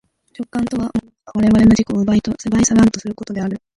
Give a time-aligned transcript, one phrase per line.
[0.35, 0.85] 直観とは
[1.35, 2.29] 物が我々の自己を奪い去
[2.73, 3.61] らんとすることである。